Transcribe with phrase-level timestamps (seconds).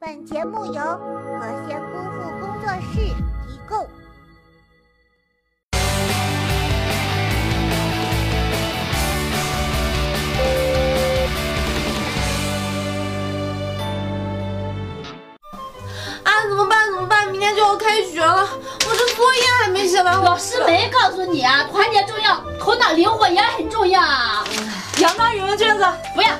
[0.00, 3.00] 本节目由和仙姑父工作室
[3.48, 3.76] 提供。
[16.22, 16.86] 啊，怎么办？
[16.92, 17.26] 怎么办？
[17.32, 18.48] 明天就要开学了，
[18.86, 20.14] 我这作业还没写完。
[20.22, 24.44] 老师没告诉你啊，团结重要，头脑灵活也很重要啊。
[24.98, 25.84] 两张语文卷子，
[26.14, 26.30] 不要。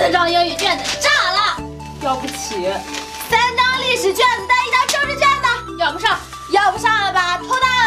[0.00, 1.62] 喂，四张英语卷子炸了，
[2.00, 2.72] 要不起。
[3.28, 6.18] 三张历史卷子带一张政治卷子，要不上，
[6.52, 7.36] 要不上了吧？
[7.36, 7.79] 偷大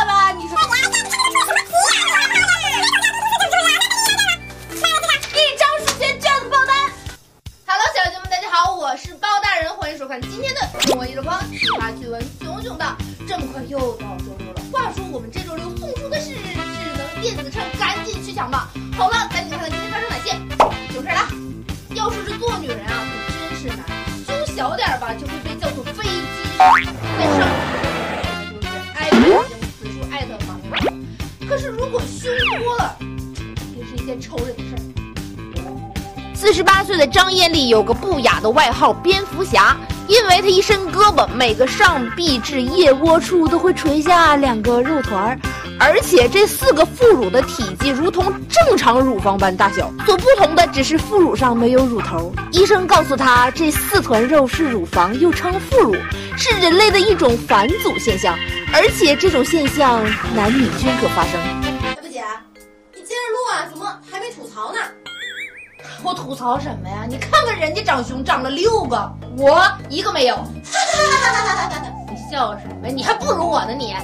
[36.44, 39.78] 四十八岁的张艳丽有个不雅的外号“蝙蝠侠”，
[40.10, 45.40] 因为她一伸胳膊，每个上臂至腋窝处都会垂下两个肉团儿，
[45.80, 52.34] 而且这四个副乳的体积如同正常乳房般大小，所不同的只是副乳上没有乳头。
[52.52, 55.96] 医生告诉她，这四团肉是乳房，又称副乳，
[56.36, 58.38] 是人类的一种返祖现象，
[58.74, 60.04] 而且这种现象
[60.36, 61.63] 男女均可发生。
[66.04, 67.06] 我吐槽什么呀？
[67.08, 70.38] 你看看人家长胸长了六个，我一个没有。
[72.12, 72.94] 你笑什么呀？
[72.94, 73.96] 你还不如我呢你。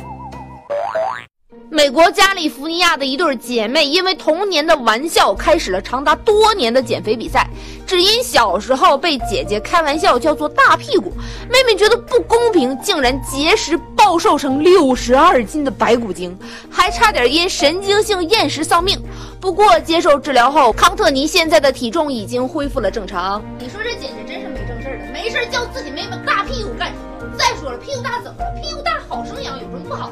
[1.72, 7.48] 美国加利福尼亚的一对姐妹因为童年的玩笑开始了长达多年的减肥比赛，
[7.86, 11.12] 只因小时候被姐姐开玩笑叫做大屁股，
[11.50, 13.78] 妹妹觉得不公平，竟然节食
[14.10, 16.36] 暴瘦成六十二斤的白骨精，
[16.68, 19.00] 还差点因神经性厌食丧命。
[19.40, 23.40] 不过接受治疗后，康特尼现在的体重已经恢复了正常。
[23.60, 27.38] 你说这姐姐真是没正事儿的，没事叫自己妹妹大屁股干什么？
[27.38, 28.60] 再说了，屁股大怎么了？
[28.60, 30.10] 屁股大好生养，有什么不好？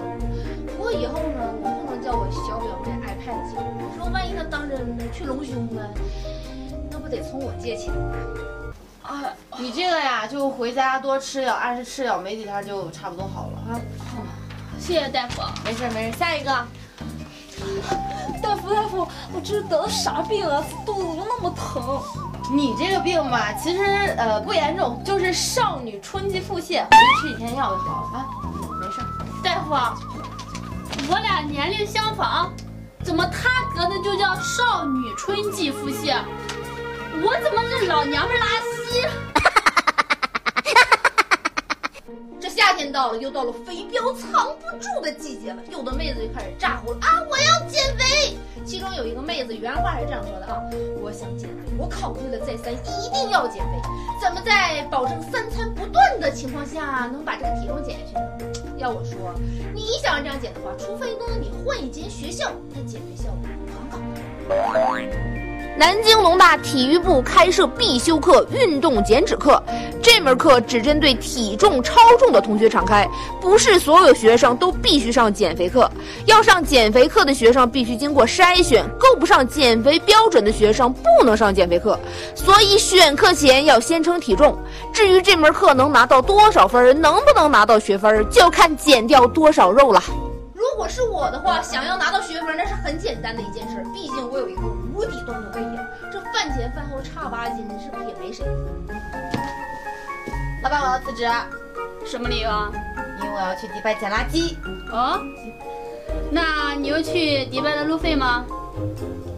[0.78, 5.90] 不过以后呢，我不能叫我小表妹 iPad 姐，你说万一她当真的去隆胸了，
[6.92, 7.92] 那不得从我借钱？
[9.02, 9.24] 啊，
[9.58, 13.80] 你这个呀，就回家多吃点，按时吃点，没几天就差不多好了啊。
[14.88, 15.42] 谢谢大夫。
[15.66, 16.50] 没事没事，下一个。
[18.42, 20.64] 大夫大夫，我这是得了啥病啊？
[20.86, 22.02] 肚子怎么那么疼？
[22.56, 23.84] 你这个病吧，其实
[24.18, 28.26] 呃不严重，就是少女春季腹泻，回去吃几天药就好了啊。
[28.80, 29.02] 没事。
[29.44, 29.72] 大夫，
[31.12, 32.54] 我俩年龄相仿，
[33.04, 36.18] 怎么他得的就叫少女春季腹泻，
[37.22, 39.06] 我怎么是老娘们拉稀？
[42.58, 47.22] 夏天到了，又到了肥膘藏不住的季节了，有的妹子就开始咋呼了啊！
[47.30, 48.36] 我要减肥。
[48.66, 50.60] 其中有一个妹子原话是这样说的啊：
[51.00, 53.80] 我想减肥，我考虑了再三，一定要减肥。
[54.20, 58.54] 怎么在保证三餐不断的情况下，能把这个体重减下去呢？
[58.78, 59.36] 要我说，
[59.76, 63.38] 你想这样减的话，除非呢你换一间学校，那减肥效果
[63.68, 64.00] 很高。
[65.78, 69.62] 南京农大体育部开设必修课运动减脂课，
[70.02, 73.08] 这门课只针对体重超重的同学敞开，
[73.40, 75.88] 不是所有学生都必须上减肥课。
[76.26, 81.98] 要上减肥课的学生必须经过筛选，够不上减肥标准的学生不能上减肥课。
[82.34, 84.58] 所以选课前要先称体重。
[84.92, 90.02] 至于这门课能拿到多少分，能不能拿到学分，就看减掉多少肉了。
[90.78, 93.84] 如果是我的话，想要拿到学分，那是很简单的一件事。
[93.96, 94.62] 毕竟我有一个
[94.94, 95.84] 无底洞的胃呀，
[96.14, 98.46] 这饭前饭后差八斤，是不是也没谁？
[100.62, 101.28] 老板，我要辞职，
[102.06, 102.72] 什么理由啊？
[103.20, 104.56] 因为我要去迪拜捡垃圾。
[104.92, 105.20] 哦，
[106.30, 108.46] 那你又去迪拜的路费吗？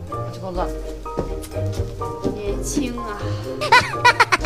[0.10, 0.68] 我去工作。
[2.36, 3.16] 年轻啊！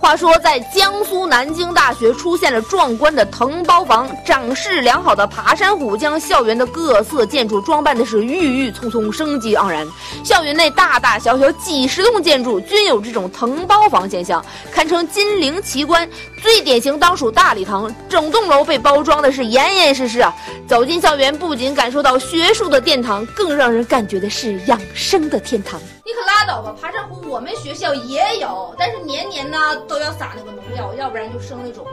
[0.00, 9.86] 话说，在江苏南京大学出现了壮观的藤包房，长势良好的爬山虎将校园的各色建筑装扮的是郁郁葱葱、生机盎然。
[10.24, 14.42] 校园内大大小小几十栋建筑均有这种藤包房现象，
[14.72, 16.08] 堪称金陵奇观。
[16.40, 20.32] 最典型当属大礼堂，整栋楼被包装的是严严实实啊！
[20.68, 25.80] 走进校园，不仅感受到学术的殿堂，更让人感觉的是养生的天堂。
[26.08, 26.74] 你可拉倒吧！
[26.80, 31.86] 爬山虎我们学校也有，但是年年呢都要撒那个农药，要不然就生那种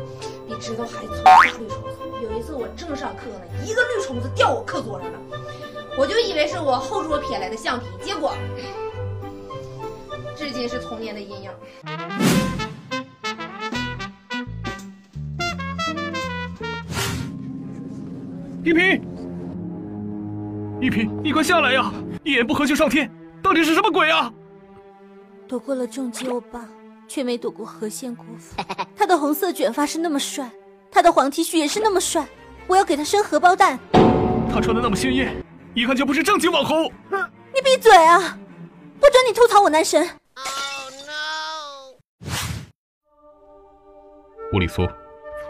[0.48, 1.76] 比指头还粗的大绿虫子。
[2.24, 5.20] 有一次我正上课呢，一个绿虫子掉我课桌上了，
[5.98, 8.34] 我就以为是我后桌撇来的橡皮，结果
[10.38, 11.52] 至今是童年的阴影。
[18.64, 19.02] 一平，
[20.80, 21.92] 一平，你快下来呀！
[22.24, 23.12] 一言不合就上天，
[23.46, 24.34] 到底是什么鬼啊？
[25.48, 26.68] 躲过了重击欧巴，
[27.08, 28.60] 却没躲过何仙姑父。
[28.98, 30.50] 他的红色卷发是那么帅，
[30.92, 32.28] 他的黄 T 恤也是那么帅，
[32.66, 33.78] 我要给他生荷包蛋。
[34.52, 35.32] 他穿的那么鲜艳，
[35.76, 36.92] 一看就不是正经网红。
[37.54, 38.36] 你闭嘴啊！
[39.00, 40.10] 不准你吐槽我男神。
[44.54, 44.88] 乌里苏，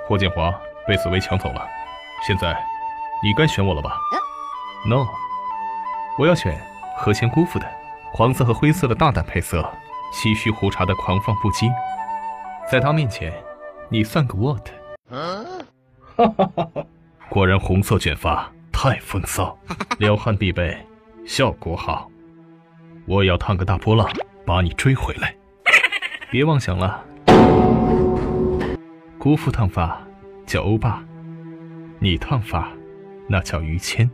[0.05, 0.53] 霍建华
[0.85, 1.65] 被紫薇抢走了，
[2.27, 2.61] 现在
[3.23, 3.97] 你该选我了吧
[4.85, 5.07] ？No，
[6.19, 6.61] 我要选
[6.97, 7.65] 何仙姑父的
[8.17, 9.61] 黄色和灰色的大胆配色，
[10.13, 11.69] 唏嘘胡茬的狂放不羁，
[12.71, 13.33] 在他面前，
[13.89, 14.69] 你算个 what？
[15.09, 16.25] 哈哈
[16.55, 16.85] 哈哈！
[17.27, 19.59] 果然红色卷发太风骚，
[19.99, 20.77] 撩汉必备，
[21.25, 22.09] 效果好。
[23.05, 24.09] 我也要烫个大波浪，
[24.45, 25.35] 把你追回来。
[26.31, 27.03] 别妄想了。
[29.19, 30.01] 姑父烫发
[30.45, 31.03] 叫欧巴，
[31.99, 32.69] 你烫发
[33.27, 34.09] 那叫于谦。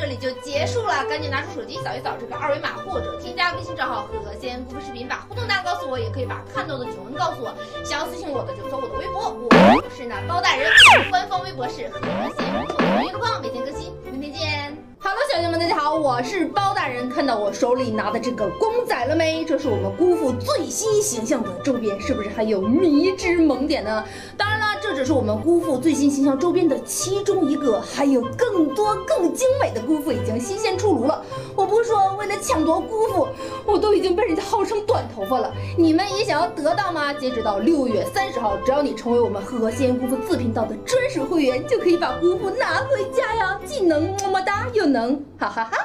[0.00, 7.54] 这里就结束了，赶紧拿出手机扫一扫这个二维码，或者添加微信账号“何仙姑父视频”，把互动答案告诉我，也可以把看到的囧文告诉我。
[7.84, 10.70] 想要私信我的就搜我的微博，我是那包大人，
[11.10, 12.00] 官方微博是何
[12.34, 14.76] 仙姑父同一个框，每天更新，明天见。
[15.02, 17.08] Hello，小朋友们，大家好，我是包大人。
[17.10, 19.44] 看到我手里拿的这个公仔了没？
[19.44, 24.02] 这是我们姑父最新形象的周边，是不是还有迷之萌点呢？
[24.36, 31.24] 当然了，这只是我们姑父最新形象周边的其中一个，还有更多更精美的姑父已经新鲜出炉了。
[31.54, 33.28] 我不说为了抢夺姑父，
[33.64, 35.54] 我都已经被人家薅成短头发了。
[35.78, 37.14] 你们也想要得到吗？
[37.14, 43.60] 截止到六月三十号，只要你成为我们何仙姑父自频道的专属会员，就可以把姑父拿回家呀！
[43.64, 45.78] 既能么么哒，又能哈哈哈。